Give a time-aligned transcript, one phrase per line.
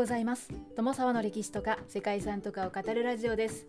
[0.00, 0.48] ございます。
[0.76, 3.66] 友沢の歴史とか世界遺産とかを語るラジオです。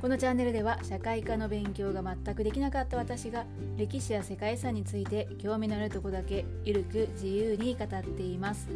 [0.00, 3.44] このチャンネルでは社会科の勉強が全くできなかった私が
[3.76, 8.66] 歴史や世界遺産について興味のあるとこだけゆるく自由に語っています。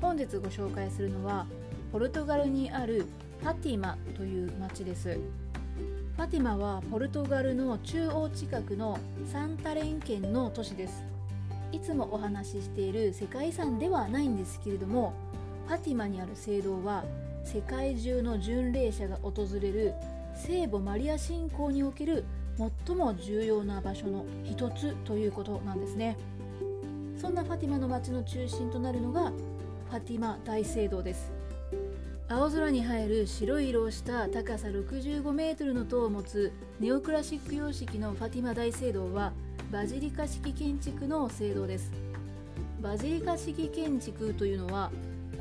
[0.00, 1.44] 本日ご紹介するのは
[1.90, 3.06] ポルトガルにある
[3.40, 5.14] ファティマという町です。
[5.14, 8.96] ファティマはポルトガルの中央近くの
[9.26, 11.02] サンタレン県の都市です。
[11.72, 15.14] いつもお話ししている世界遺産ではないんですけれども
[15.70, 17.04] ファティマにある聖堂は
[17.44, 19.94] 世界中の巡礼者が訪れる
[20.34, 22.24] 聖母マリア信仰における
[22.86, 26.16] 最も重要な場所の一つということなんですね。
[27.16, 29.30] そんなファティマの町の中心となるのが
[29.90, 31.30] ファティマ大聖堂です。
[32.28, 39.32] 青空に映える白い色をした高さ65メートルの塔を持つネオクラシック様式のファティマ大聖堂は
[39.70, 41.92] バジリカ式建築の聖堂です。
[42.82, 44.90] バジリカ式建築というのは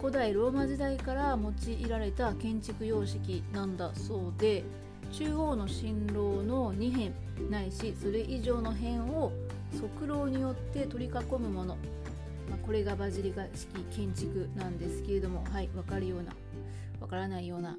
[0.01, 4.63] 古代ローマ時代から用いられた建築様式なんだそうで
[5.11, 9.31] 中央の新楼の2辺ないしそれ以上の辺を
[9.73, 11.75] 側楼によって取り囲むもの、
[12.49, 16.33] まあ、これがバジリカ式建築なんですけれどもはい分かるような
[16.99, 17.77] 分からないような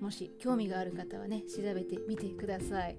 [0.00, 2.96] もし興味がある方はね調べてみてください。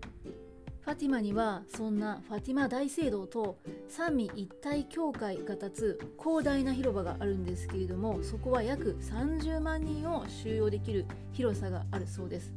[0.84, 12.52] ファティマにはそんなファティマ大聖堂と三位一体教会が立つ広大な広場があるんですけれどもそこは約30万人を収容できる広さがあるそうです。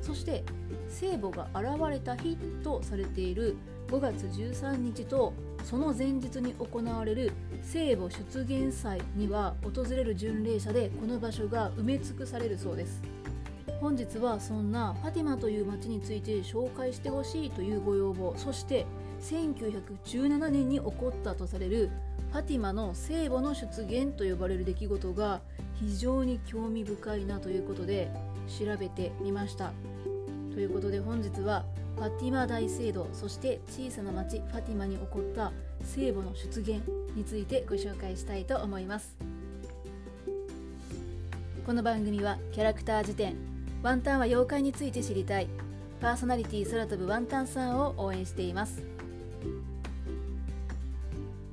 [0.00, 0.44] そして
[0.88, 3.56] 聖母が現れた日とされている
[3.88, 5.32] 5月13日と
[5.64, 13.02] その前日に行われる聖母出現祭には訪れる巡礼者でこの場所が埋め尽くされるそうです。
[13.80, 18.86] 本日はそんなファティマという町について紹介してほしいというご要望そして
[19.20, 21.90] 1917年に起こったとされる
[22.32, 25.40] ファティマの聖母の出現と呼ばれる出来事が
[25.74, 28.10] 非常に興味深いなということで
[28.58, 29.72] 調べてみました。
[30.52, 31.64] ということで本日は
[31.96, 36.80] ファティマ大聖堂そして小さな町ファティマに起こった聖母の出現
[37.14, 39.16] についてご紹介したいと思います。
[41.64, 43.55] この番組はキャラクター辞典
[43.86, 45.46] ワンタンは妖怪について知りたい。
[46.00, 48.82] パーソナリティ空飛ぶワンタンさんを応援しています。
[48.82, 48.88] フ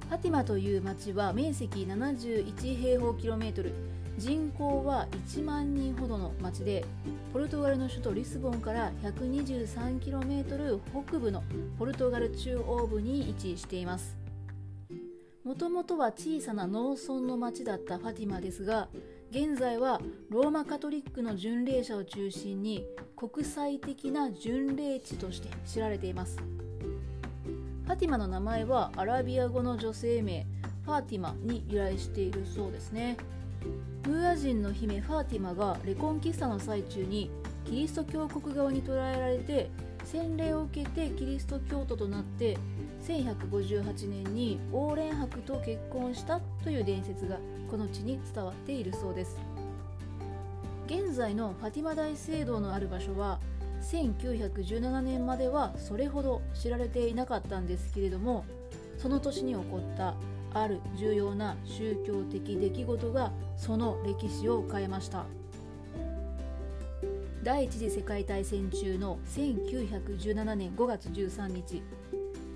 [0.10, 3.72] ァティマという町は面積71平方キロメートル。
[4.18, 6.84] 人口は1万人ほどの町で
[7.34, 11.44] ポルトガルの首都リスボンから 123km 北部の
[11.78, 14.18] ポルトガル中央部に位置しています。
[15.44, 18.88] もともとは小さな農村の町だったファティマですが
[19.36, 20.00] 現在は
[20.30, 22.86] ローマカトリックの巡礼者を中心に
[23.16, 26.38] 国際的な巡礼地として知られています。
[26.38, 30.46] ファティマの名前はアラビア語の女性名
[30.86, 33.18] ファーティマに由来しているそうですね。
[34.06, 37.32] ムーア人の姫ファーティマがレコンキスタの最中に
[37.66, 39.72] キリスト教国側に捕らえられて
[40.06, 42.56] 洗礼を受けてキリスト教徒となって
[43.08, 47.38] 1158年にオーレン博と結婚したという伝説が
[47.70, 49.38] この地に伝わっているそうです。
[50.86, 53.40] 現在のファティマ大聖堂のある場所は
[53.82, 58.46] 1917年まではそれほど知られていなかったんですけれども
[58.98, 60.16] その年に起こった
[60.54, 65.26] ある重要な宗教的出来事がその歴史を変えました。
[67.44, 71.84] 第一次世界大戦中の1917年5月13日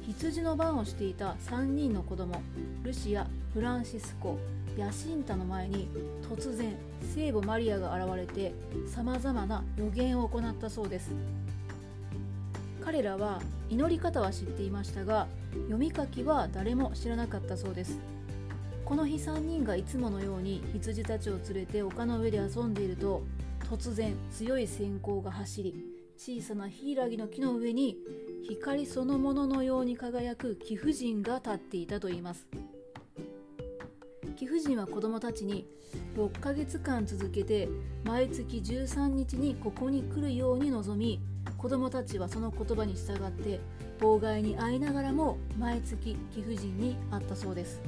[0.08, 2.42] 羊の番をしていた3人の子供
[2.82, 4.40] ルシアフランシスコ
[4.78, 5.90] ヤシンタの前に
[6.22, 6.78] 突然
[7.14, 8.54] 聖母マリアが現れて
[8.88, 11.12] さまざまな予言を行ったそうです。
[12.82, 18.00] 彼らは祈り方は知っていましたが読み書きは誰も知らなかったそうです。
[18.86, 23.24] この日3人がいつものように羊たちを連れて丘の上で遊んでいると
[23.70, 25.76] 突然強い閃光が走り
[26.18, 27.98] 小さなヒイラギの木の上に
[28.44, 32.48] 光そのもののように輝く貴婦人が立っていたといいます。
[34.36, 35.66] 貴婦人は子供たちに
[36.16, 37.70] 6ヶ月間続けて
[38.04, 41.20] 毎月13日にここに来るように望み
[41.58, 43.60] 子供たちはその言葉に従って
[44.00, 47.82] 妨害に遭いながらも毎月貴婦人に会ったそうです。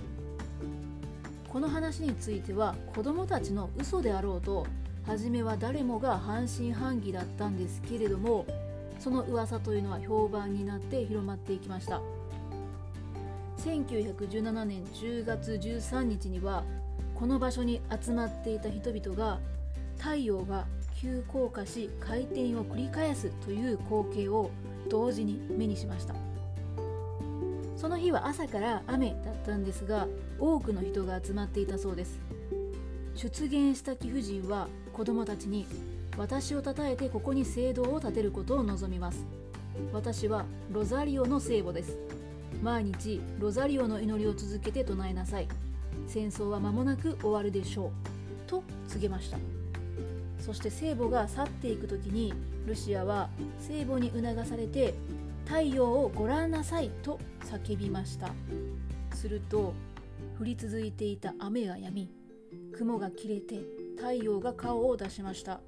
[1.47, 4.67] この話については子供たちの嘘であろうと
[5.05, 8.45] 初めは誰もが半信半疑だったんですけれども
[8.99, 12.01] その噂というのは評判になって広まっていきました。
[13.57, 16.63] 1917年10月13日には
[17.15, 19.39] この場所に集まっていた人々が
[19.97, 20.65] 太陽が
[20.95, 24.51] 急降下し回転を繰り返すという光景を
[24.89, 26.15] 同時に目にしました。
[27.75, 30.07] その日は朝から雨だったんですが
[30.37, 32.19] 多くの人が集まっていたそうです。
[33.19, 35.67] 出現した貴婦人は子供たちに
[36.17, 39.25] 私を称えてここに聖堂を建てることを望みます。
[39.91, 41.97] 私はロザリオの聖母です。
[42.63, 45.49] 毎日ロザリオの祈りを続けて唱えなさい。
[46.07, 47.91] 戦争は間もなく終わるでしょう。
[48.49, 49.37] と告げました。
[50.39, 52.33] そして聖母が去っていく時に
[52.65, 53.29] ルシアは
[53.59, 54.93] 聖母に促されて
[55.43, 56.89] 太陽をご覧なさい。
[57.03, 58.29] と叫びました。
[59.13, 59.73] すると
[60.39, 62.18] 降り続いていた雨が止み
[62.77, 63.61] 雲が切れて
[63.97, 65.61] 太陽が顔を出しました。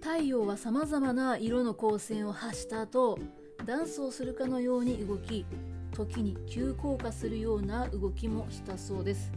[0.00, 3.18] 太陽はさまざまな色の光線を発した後
[3.64, 5.46] ダンスをするかのように動き
[5.92, 9.32] 時に急降下するような動きもしたそうです。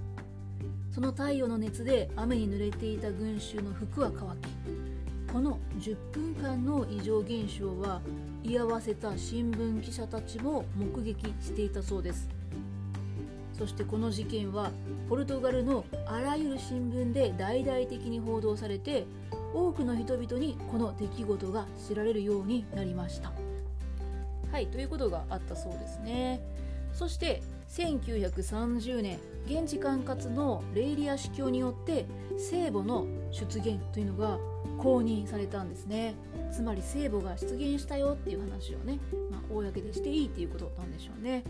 [0.92, 4.48] その太陽の熱で雨に濡れていた群衆の服は乾き
[5.32, 8.02] この10分間の異常現象は
[8.42, 12.30] 居合わせた新聞記者たちも目撃していたそうです。
[13.58, 14.72] そしてこの事件は
[15.08, 19.06] ポルトガルのあらゆる新聞で大々的に報道されて
[19.54, 23.32] 多くの人々にこの出来事が知られるようになりました。
[24.52, 26.42] はいということがあったそうですね。
[26.94, 32.06] そして1930年現地管轄のレイリア司教によって
[32.38, 34.38] 聖母の出現というのが
[34.78, 36.16] 公認されたんですね。
[36.52, 39.00] つまり聖母が出現したよっていう話をね、
[39.32, 41.44] まあ、公でしていいっていうことなんでしょうね。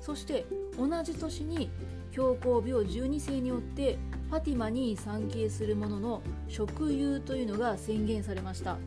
[0.00, 0.46] そして
[0.78, 1.70] 同じ年に
[2.12, 3.98] 教皇病12世によって
[4.30, 8.78] ファティマに参詣する者の食友というのが宣言されました。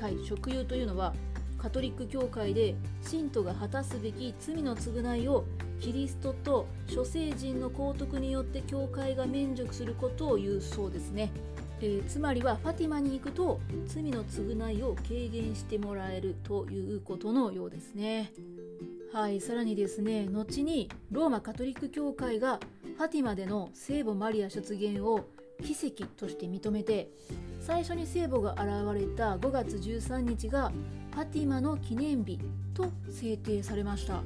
[0.00, 1.14] はい食友というのは
[1.58, 5.44] カトリック教会で信徒が果たすべき罪の償いを
[5.80, 11.30] キリストと諸聖人の皇徳によって教会が免除することを言うそうですね、
[11.80, 18.32] えー、つまりはファティマに行くと罪の償いを軽減してもらえるということのようですね。
[19.12, 22.60] はいさらにですね後にローマカトリック教会が
[22.98, 25.28] ファティマでの聖母マリア出現を
[25.62, 27.08] 奇跡として認めて
[27.60, 30.70] 最初に聖母が現れた5月13日が
[31.14, 32.38] ファティマの記念日
[32.74, 34.22] と制定されました。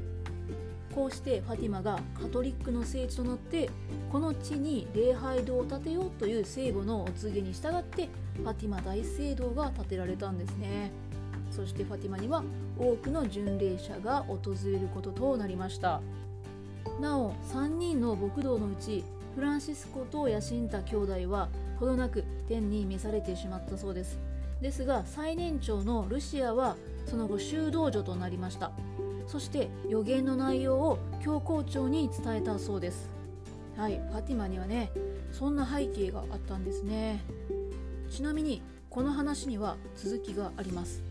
[0.94, 3.70] こうしてファティマがカトリックの聖地となって
[4.10, 10.90] この地に礼拝堂を建てようという聖母のお告げに従ってファティマ大聖堂が建てられたんですね。
[11.50, 12.42] そしてファティマには
[12.78, 16.00] 多くの巡礼者が訪れることとなりました。
[17.00, 19.04] なお3人の牧道のうち
[19.34, 21.48] フランシスコとヤシンタ兄弟は
[21.78, 24.18] ほどなく天に召されてしまったそうです。
[24.60, 26.76] ですが最年長のルシアは
[27.06, 28.72] その後修道女となりました。
[29.26, 33.08] そして予言の内容を教皇庁に伝えたそうです。
[33.76, 34.90] はいファティマにはね
[35.32, 37.24] そんな背景があったんですね。
[38.10, 38.60] ちなみに
[38.90, 41.02] この話には続きがあります。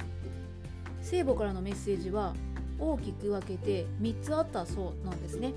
[1.10, 2.36] 聖母からのメッセージは
[2.78, 5.54] 大きく分けて3つあったそうなんですね。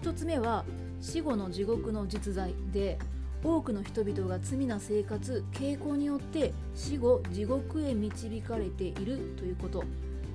[0.00, 0.64] 1つ目は
[0.98, 2.98] 死後の地獄の実在で
[3.44, 9.84] 多くの人々が罪な生活傾向によって死後地獄へ導かれているということ。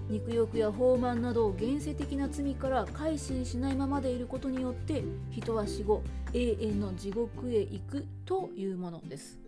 [0.07, 9.46] 肉欲や放慢など現世的な罪から改心しないままでいることによって人は死後永遠の地獄へ行くというものです。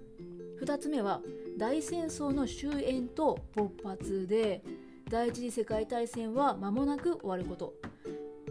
[0.62, 1.22] 2つ目は
[1.58, 4.62] 大戦争の終焉と勃発で
[5.10, 7.74] 第一次世界大戦は間もなく終わること。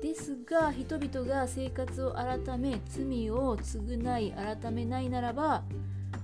[0.01, 5.65] ですが人々が生活を改め罪を償い改めないならば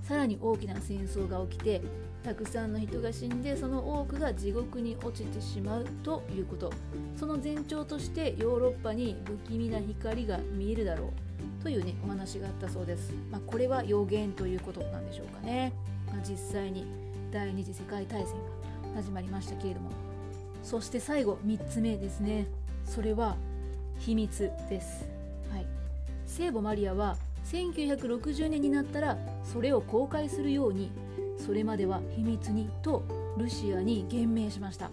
[0.01, 1.81] さらに大きな戦争が起きて
[2.23, 6.71] たくさんの人が死んでその多くが地獄に落ちてしまうということ。
[7.15, 11.34] その前兆としてヨーロッパに不気味な光が見えるだろう。
[11.65, 15.73] というねお話があったそうです、まあ、これは予言ということなんでしょうかね、
[16.05, 16.85] まあ、実際に
[17.31, 18.33] 第二次世界大戦
[18.93, 19.89] が始まりましたけれども。
[20.61, 22.45] そして最後3つ目ですね。
[22.85, 23.35] それは
[23.97, 25.07] 秘密です、
[25.51, 25.65] はい、
[26.27, 30.91] 聖母マリアは1960年になったらそれを公開するように
[31.43, 33.03] それまでは秘密にと
[33.37, 34.91] ルシアに言命しました。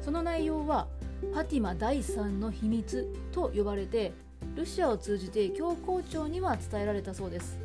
[0.00, 0.86] その内容は
[1.20, 4.12] ファティマ第3の秘密と呼ばれて
[4.54, 7.58] ルシアを通じて教皇庁には伝えられたそうです。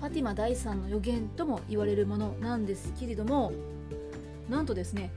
[0.00, 3.52] ファティマ第3の予言とも言われるものなんですけれども
[4.48, 5.10] なんとですね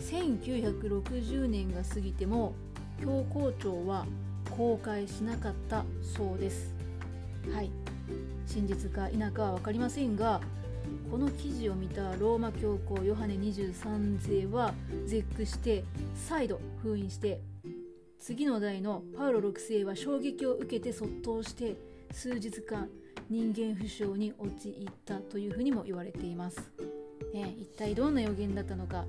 [0.00, 2.52] 1960年が過ぎても
[3.00, 4.06] 教皇庁は
[4.56, 6.74] 公開しなかったそうです。
[7.52, 7.70] はい。
[8.46, 10.40] 真実か否かは分かりませんが
[11.10, 14.74] この記事を見たローマ教皇ヨハネ23世は
[15.06, 15.84] 絶句して
[16.14, 17.40] 再度封印して
[18.26, 21.76] 次の代のパウロ6世は衝撃を受けて卒倒して
[22.10, 22.88] 数日間
[23.28, 26.72] 人間不詳に陥ったというふうにも言われています、
[27.34, 29.04] ね、一体どんな予言だったのか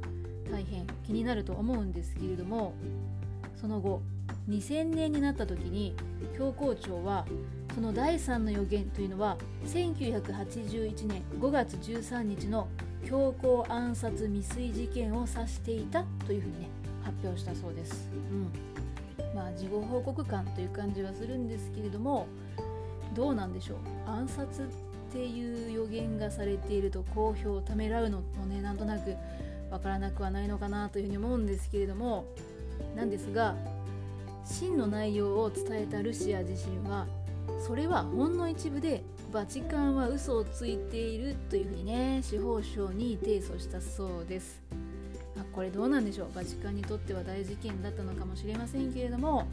[0.52, 2.74] 大変気になると思うんですけれども
[3.56, 4.02] その後
[4.50, 5.96] 2000年になった時に
[6.38, 7.26] 教皇庁は
[7.74, 12.68] その第3の予言というのは1981年5月13日の
[13.08, 16.70] 強行暗殺未遂事件を指していたというふうにね
[17.02, 18.10] 発表したそうです。
[18.12, 18.76] うん
[19.34, 22.28] まあ、事後報告感という感じはするんですけれども
[23.14, 23.78] どうなんでしょう？
[24.10, 24.66] 暗殺っ
[25.12, 29.16] ていう予言がされていると好評をためらうのもねなんとなく
[29.72, 32.26] わからなくはないのかなというふうに思うんですけれども
[32.96, 33.56] なんですが
[34.44, 37.08] 真の内容を伝えたルシア自身は
[37.66, 44.62] それはほんの一部でバチカンは嘘をついているというふうにね司法省に提訴したそうです、
[45.36, 46.28] まあ、これどうなんでしょう？
[46.34, 49.48] バチカンにとっては大事件だったのかもしれませんけれども、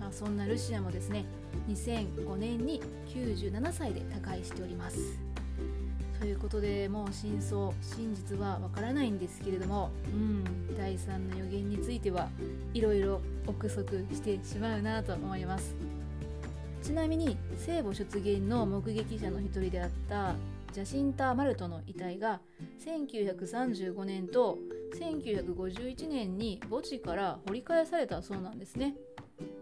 [0.00, 1.24] まあ、そんなルシアもですね
[1.68, 4.98] 2005年に97歳で他界しております。
[6.18, 12.30] ということでもう真相真実はわからないんですけれどもうん第3の予言については
[12.72, 15.74] いろいろ憶測してしまうなと思います。
[16.82, 20.34] ちなみに聖母出現の目撃者の一人であった
[20.72, 22.40] ジャシンタ・マルトの遺体が
[22.84, 24.56] 1935年と
[24.98, 28.94] 1951年に墓地から掘り返されたそうなんですね。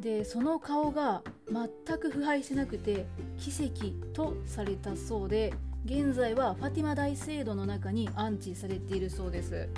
[0.01, 3.07] でその顔が全く腐敗しなくて
[3.39, 5.53] 奇跡とされたそうで
[5.85, 9.69] 現在はファティマ大聖堂の中に安置されているそうです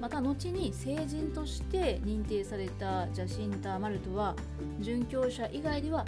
[0.00, 4.36] また後に成人として認定されたジャシンタ・マルトは
[4.80, 6.04] 殉教者以外では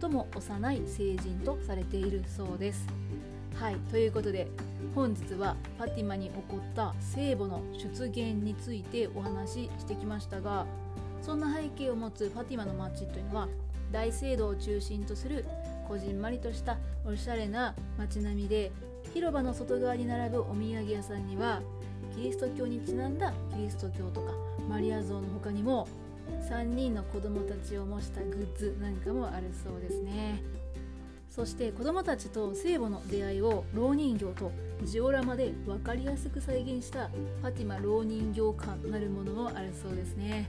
[0.00, 2.86] 最も幼い成人とされているそうです
[3.54, 4.48] はいということで
[4.94, 10.66] 本日はファティマに起こった聖母の出現についてお話ししてきましたが
[11.20, 13.48] そんな背景を持つファティマの街というのは
[13.90, 15.44] 大聖堂を中心とする
[15.88, 18.70] こじんまりとしたおしゃれな街並みで
[19.12, 21.60] 広場の外側に並ぶお土産屋さんには
[22.14, 24.32] キリスト教にちなんだキリスト教とか
[24.68, 25.88] マリア像の他にも
[26.48, 30.63] 3人の子供たちを模したグッズなんかもあるそうですね。
[31.34, 34.52] そして子供たちと聖母の出会いを老人形と
[34.84, 40.48] ジオラマで分かりやすく再現したファティマ老人形館なるものもあるそうですね。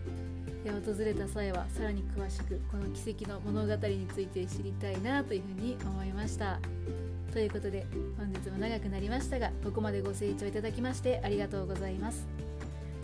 [0.63, 6.59] で訪れた際はさらに詳しくこの奇跡の物語について知りたいなというふうに思いました。
[7.33, 7.87] ということで
[8.17, 12.27] 本日も長くなりましたがここまでご清聴いただきましてありがとうございます。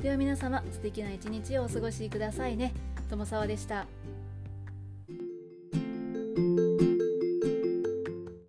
[0.04, 2.74] では皆様素敵な一日をお過ごしくださいね。
[3.10, 3.88] 友沢でした。